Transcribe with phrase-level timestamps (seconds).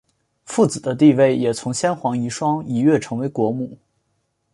[0.45, 3.77] 富子的地位也从先皇遗孀一跃成为国母。